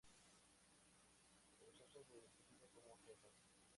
[1.61, 3.33] El muchacho se identifica como "Ethan".